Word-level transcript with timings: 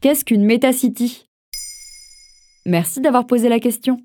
Qu'est-ce 0.00 0.24
qu'une 0.24 0.44
Metacity 0.44 1.26
Merci 2.66 3.00
d'avoir 3.00 3.26
posé 3.26 3.48
la 3.48 3.58
question. 3.58 3.98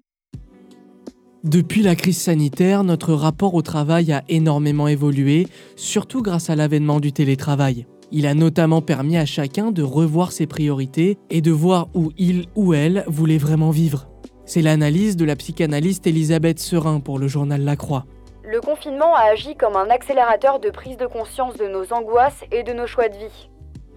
Depuis 1.43 1.83
la 1.83 1.93
crise 1.93 2.19
sanitaire, 2.19 2.83
notre 2.83 3.13
rapport 3.13 3.53
au 3.53 3.61
travail 3.61 4.11
a 4.11 4.23
énormément 4.27 4.87
évolué, 4.87 5.45
surtout 5.75 6.23
grâce 6.23 6.49
à 6.49 6.55
l'avènement 6.55 6.99
du 6.99 7.13
télétravail. 7.13 7.85
Il 8.11 8.25
a 8.25 8.33
notamment 8.33 8.81
permis 8.81 9.17
à 9.17 9.27
chacun 9.27 9.69
de 9.69 9.83
revoir 9.83 10.31
ses 10.31 10.47
priorités 10.47 11.19
et 11.29 11.41
de 11.41 11.51
voir 11.51 11.89
où 11.93 12.11
il 12.17 12.47
ou 12.55 12.73
elle 12.73 13.03
voulait 13.05 13.37
vraiment 13.37 13.69
vivre. 13.69 14.07
C'est 14.45 14.63
l'analyse 14.63 15.15
de 15.15 15.25
la 15.25 15.35
psychanalyste 15.35 16.07
Elisabeth 16.07 16.57
Serin 16.57 17.01
pour 17.01 17.19
le 17.19 17.27
journal 17.27 17.61
La 17.61 17.75
Croix. 17.75 18.07
Le 18.43 18.61
confinement 18.61 19.13
a 19.13 19.31
agi 19.31 19.55
comme 19.55 19.75
un 19.75 19.91
accélérateur 19.91 20.59
de 20.59 20.71
prise 20.71 20.97
de 20.97 21.05
conscience 21.05 21.55
de 21.57 21.67
nos 21.67 21.93
angoisses 21.93 22.45
et 22.51 22.63
de 22.63 22.73
nos 22.73 22.87
choix 22.87 23.09
de 23.09 23.17
vie. 23.17 23.49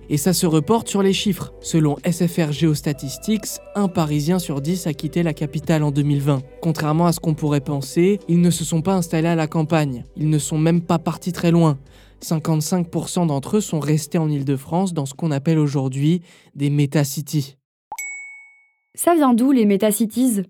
Et 0.09 0.17
ça 0.17 0.33
se 0.33 0.47
reporte 0.47 0.89
sur 0.89 1.03
les 1.03 1.13
chiffres. 1.13 1.53
Selon 1.61 1.97
SFR 2.09 2.53
Geostatistics, 2.53 3.61
un 3.75 3.89
Parisien 3.89 4.39
sur 4.39 4.61
10 4.61 4.87
a 4.87 4.95
quitté 4.95 5.23
la 5.23 5.35
capitale 5.35 5.83
en 5.83 5.91
2020. 5.91 6.43
Contrairement 6.63 7.07
à 7.07 7.13
ce 7.13 7.21
qu'on 7.21 7.35
pourrait 7.35 7.61
penser, 7.61 8.21
ils 8.29 8.41
ne 8.41 8.51
se 8.51 8.65
sont 8.65 8.83
pas 8.83 8.95
installés 8.95 9.29
à 9.29 9.35
la 9.35 9.47
campagne. 9.49 10.05
Ils 10.17 10.31
ne 10.31 10.39
sont 10.39 10.59
même 10.59 10.81
pas 10.81 10.99
partis 10.99 11.33
très 11.33 11.51
loin. 11.51 11.79
55% 12.23 13.27
d'entre 13.27 13.57
eux 13.57 13.61
sont 13.61 13.81
restés 13.81 14.19
en 14.19 14.31
Ile-de-France 14.31 14.95
dans 14.95 15.07
ce 15.07 15.15
qu'on 15.15 15.31
appelle 15.31 15.59
aujourd'hui 15.59 16.23
des 16.55 16.71
métacities. 16.71 17.57
Ça 18.95 19.15
vient 19.15 19.35
d'où 19.35 19.53
les 19.53 19.67
Metacities 19.67 20.43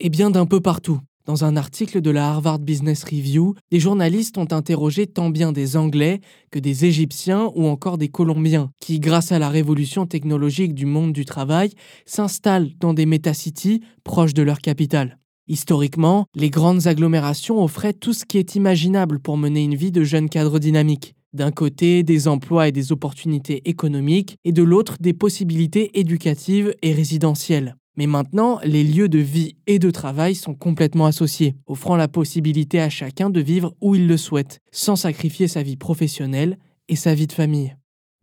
Eh 0.00 0.08
bien 0.08 0.30
d'un 0.30 0.46
peu 0.46 0.60
partout. 0.60 0.98
Dans 1.26 1.42
un 1.42 1.56
article 1.56 2.02
de 2.02 2.10
la 2.10 2.28
Harvard 2.28 2.58
Business 2.58 3.02
Review, 3.02 3.54
des 3.70 3.80
journalistes 3.80 4.36
ont 4.36 4.48
interrogé 4.50 5.06
tant 5.06 5.30
bien 5.30 5.52
des 5.52 5.78
Anglais 5.78 6.20
que 6.50 6.58
des 6.58 6.84
Égyptiens 6.84 7.50
ou 7.54 7.66
encore 7.66 7.96
des 7.96 8.08
Colombiens, 8.08 8.70
qui, 8.78 9.00
grâce 9.00 9.32
à 9.32 9.38
la 9.38 9.48
révolution 9.48 10.04
technologique 10.04 10.74
du 10.74 10.84
monde 10.84 11.14
du 11.14 11.24
travail, 11.24 11.70
s'installent 12.04 12.72
dans 12.78 12.92
des 12.92 13.06
métacities 13.06 13.80
proches 14.04 14.34
de 14.34 14.42
leur 14.42 14.58
capitale. 14.58 15.18
Historiquement, 15.48 16.26
les 16.34 16.50
grandes 16.50 16.86
agglomérations 16.86 17.62
offraient 17.64 17.94
tout 17.94 18.12
ce 18.12 18.26
qui 18.26 18.36
est 18.36 18.54
imaginable 18.54 19.18
pour 19.18 19.38
mener 19.38 19.64
une 19.64 19.76
vie 19.76 19.92
de 19.92 20.04
jeunes 20.04 20.28
cadres 20.28 20.58
dynamiques. 20.58 21.14
D'un 21.32 21.52
côté, 21.52 22.02
des 22.02 22.28
emplois 22.28 22.68
et 22.68 22.72
des 22.72 22.92
opportunités 22.92 23.62
économiques, 23.64 24.36
et 24.44 24.52
de 24.52 24.62
l'autre, 24.62 24.96
des 25.00 25.14
possibilités 25.14 25.98
éducatives 25.98 26.74
et 26.82 26.92
résidentielles. 26.92 27.76
Mais 27.96 28.06
maintenant, 28.06 28.58
les 28.64 28.82
lieux 28.82 29.08
de 29.08 29.18
vie 29.18 29.56
et 29.66 29.78
de 29.78 29.90
travail 29.90 30.34
sont 30.34 30.54
complètement 30.54 31.06
associés, 31.06 31.54
offrant 31.66 31.96
la 31.96 32.08
possibilité 32.08 32.80
à 32.80 32.90
chacun 32.90 33.30
de 33.30 33.40
vivre 33.40 33.74
où 33.80 33.94
il 33.94 34.08
le 34.08 34.16
souhaite, 34.16 34.60
sans 34.72 34.96
sacrifier 34.96 35.46
sa 35.46 35.62
vie 35.62 35.76
professionnelle 35.76 36.58
et 36.88 36.96
sa 36.96 37.14
vie 37.14 37.28
de 37.28 37.32
famille. 37.32 37.76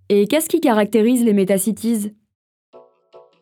Et 0.10 0.28
qu'est-ce 0.28 0.50
qui 0.50 0.60
caractérise 0.60 1.24
les 1.24 1.34
Metacities? 1.34 2.12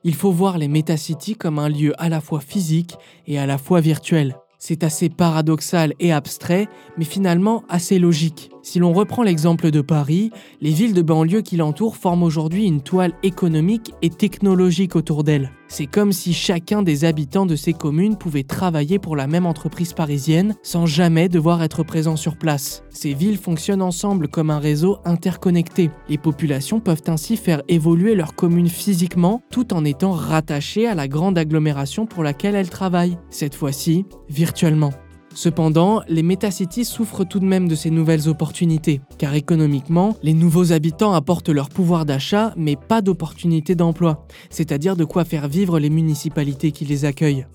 Il 0.03 0.15
faut 0.15 0.31
voir 0.31 0.57
les 0.57 0.67
Metacities 0.67 1.35
comme 1.35 1.59
un 1.59 1.67
lieu 1.67 1.93
à 1.97 2.09
la 2.09 2.21
fois 2.21 2.39
physique 2.39 2.95
et 3.25 3.39
à 3.39 3.45
la 3.45 3.57
fois 3.57 3.81
virtuel. 3.81 4.35
C'est 4.59 4.83
assez 4.83 5.09
paradoxal 5.09 5.93
et 5.99 6.11
abstrait, 6.11 6.67
mais 6.97 7.05
finalement 7.05 7.63
assez 7.69 7.97
logique. 7.97 8.51
Si 8.69 8.77
l'on 8.77 8.93
reprend 8.93 9.23
l'exemple 9.23 9.71
de 9.71 9.81
Paris, 9.81 10.29
les 10.61 10.69
villes 10.69 10.93
de 10.93 11.01
banlieue 11.01 11.41
qui 11.41 11.57
l'entourent 11.57 11.95
forment 11.95 12.21
aujourd'hui 12.21 12.67
une 12.67 12.81
toile 12.81 13.13
économique 13.23 13.95
et 14.03 14.11
technologique 14.11 14.95
autour 14.95 15.23
d'elles. 15.23 15.51
C'est 15.67 15.87
comme 15.87 16.11
si 16.11 16.35
chacun 16.35 16.83
des 16.83 17.03
habitants 17.03 17.47
de 17.47 17.55
ces 17.55 17.73
communes 17.73 18.15
pouvait 18.15 18.43
travailler 18.43 18.99
pour 18.99 19.15
la 19.15 19.25
même 19.25 19.47
entreprise 19.47 19.93
parisienne 19.93 20.53
sans 20.61 20.85
jamais 20.85 21.29
devoir 21.29 21.63
être 21.63 21.81
présent 21.81 22.15
sur 22.15 22.37
place. 22.37 22.83
Ces 22.91 23.15
villes 23.15 23.39
fonctionnent 23.39 23.81
ensemble 23.81 24.27
comme 24.27 24.51
un 24.51 24.59
réseau 24.59 24.99
interconnecté. 25.03 25.89
Les 26.07 26.19
populations 26.19 26.79
peuvent 26.79 27.01
ainsi 27.07 27.37
faire 27.37 27.63
évoluer 27.69 28.13
leur 28.13 28.35
commune 28.35 28.69
physiquement 28.69 29.41
tout 29.49 29.73
en 29.73 29.83
étant 29.83 30.11
rattachées 30.11 30.85
à 30.85 30.93
la 30.93 31.07
grande 31.07 31.39
agglomération 31.39 32.05
pour 32.05 32.21
laquelle 32.21 32.53
elles 32.53 32.69
travaillent, 32.69 33.17
cette 33.31 33.55
fois-ci 33.55 34.05
virtuellement. 34.29 34.91
Cependant, 35.33 36.01
les 36.07 36.23
métacities 36.23 36.85
souffrent 36.85 37.23
tout 37.23 37.39
de 37.39 37.45
même 37.45 37.67
de 37.67 37.75
ces 37.75 37.91
nouvelles 37.91 38.27
opportunités, 38.27 39.01
car 39.17 39.35
économiquement, 39.35 40.17
les 40.23 40.33
nouveaux 40.33 40.71
habitants 40.71 41.13
apportent 41.13 41.49
leur 41.49 41.69
pouvoir 41.69 42.05
d'achat, 42.05 42.53
mais 42.57 42.75
pas 42.75 43.01
d'opportunités 43.01 43.75
d'emploi, 43.75 44.25
c'est-à-dire 44.49 44.95
de 44.95 45.05
quoi 45.05 45.25
faire 45.25 45.47
vivre 45.47 45.79
les 45.79 45.89
municipalités 45.89 46.71
qui 46.71 46.85
les 46.85 47.05
accueillent. 47.05 47.45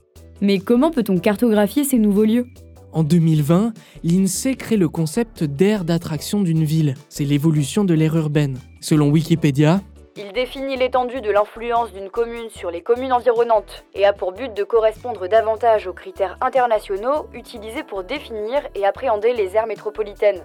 Mais 0.41 0.59
comment 0.59 0.91
peut-on 0.91 1.19
cartographier 1.19 1.85
ces 1.85 1.99
nouveaux 1.99 2.25
lieux? 2.25 2.47
En 2.93 3.03
2020, 3.03 3.73
l'INSEE 4.05 4.55
crée 4.55 4.77
le 4.77 4.89
concept 4.89 5.43
d'aire 5.43 5.85
d'attraction 5.85 6.43
d'une 6.43 6.63
ville. 6.63 6.95
C'est 7.09 7.25
l'évolution 7.25 7.85
de 7.85 7.93
l'aire 7.93 8.17
urbaine. 8.17 8.59
Selon 8.81 9.11
Wikipédia, 9.11 9.83
Il 10.17 10.33
définit 10.33 10.77
l'étendue 10.77 11.21
de 11.21 11.31
l'influence 11.33 11.93
d'une 11.93 12.09
commune 12.09 12.49
sur 12.49 12.71
les 12.71 12.83
communes 12.83 13.13
environnantes 13.13 13.85
et 13.95 14.05
a 14.05 14.13
pour 14.13 14.31
but 14.31 14.55
de 14.57 14.63
correspondre 14.63 15.29
davantage 15.29 15.89
aux 15.89 15.93
critères 15.93 16.39
internationaux 16.41 17.27
utilisés 17.35 17.83
pour 17.83 18.05
définir 18.05 18.63
et 18.77 18.87
appréhender 18.87 19.33
les 19.33 19.57
aires 19.57 19.67
métropolitaines. 19.67 20.45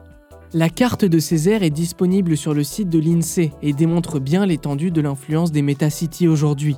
La 0.54 0.70
carte 0.70 1.06
de 1.06 1.20
ces 1.20 1.50
aires 1.50 1.62
est 1.62 1.70
disponible 1.70 2.36
sur 2.36 2.56
le 2.56 2.64
site 2.64 2.90
de 2.90 2.98
l'INSEE 2.98 3.52
et 3.62 3.74
démontre 3.74 4.20
bien 4.20 4.48
l'étendue 4.48 4.90
de 4.90 5.02
l'influence 5.02 5.52
des 5.52 5.62
métacities 5.62 6.28
aujourd'hui. 6.28 6.78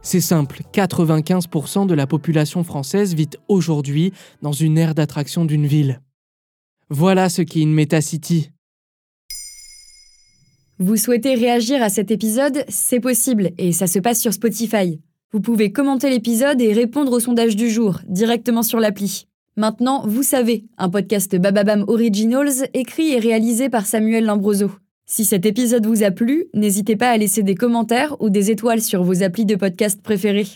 C'est 0.00 0.20
simple, 0.20 0.62
95% 0.72 1.86
de 1.86 1.94
la 1.94 2.08
population 2.08 2.64
française 2.64 3.14
vit 3.14 3.30
aujourd'hui 3.46 4.12
dans 4.42 4.50
une 4.50 4.78
aire 4.78 4.96
d'attraction 4.96 5.44
d'une 5.44 5.66
ville. 5.66 6.00
Voilà 6.90 7.28
ce 7.28 7.42
qu'est 7.42 7.60
une 7.60 7.72
métacity. 7.72 8.50
Vous 10.84 10.96
souhaitez 10.96 11.36
réagir 11.36 11.80
à 11.80 11.88
cet 11.90 12.10
épisode? 12.10 12.64
C'est 12.66 12.98
possible 12.98 13.50
et 13.56 13.70
ça 13.70 13.86
se 13.86 14.00
passe 14.00 14.20
sur 14.20 14.32
Spotify. 14.32 14.98
Vous 15.32 15.40
pouvez 15.40 15.70
commenter 15.70 16.10
l'épisode 16.10 16.60
et 16.60 16.72
répondre 16.72 17.12
au 17.12 17.20
sondage 17.20 17.54
du 17.54 17.70
jour 17.70 18.00
directement 18.08 18.64
sur 18.64 18.80
l'appli. 18.80 19.28
Maintenant, 19.56 20.04
vous 20.04 20.24
savez, 20.24 20.64
un 20.78 20.90
podcast 20.90 21.36
Bababam 21.36 21.84
Originals 21.86 22.66
écrit 22.74 23.12
et 23.12 23.20
réalisé 23.20 23.68
par 23.68 23.86
Samuel 23.86 24.24
Lambroso. 24.24 24.72
Si 25.06 25.24
cet 25.24 25.46
épisode 25.46 25.86
vous 25.86 26.02
a 26.02 26.10
plu, 26.10 26.46
n'hésitez 26.52 26.96
pas 26.96 27.10
à 27.10 27.16
laisser 27.16 27.44
des 27.44 27.54
commentaires 27.54 28.20
ou 28.20 28.28
des 28.28 28.50
étoiles 28.50 28.82
sur 28.82 29.04
vos 29.04 29.22
applis 29.22 29.46
de 29.46 29.54
podcast 29.54 30.02
préférés. 30.02 30.48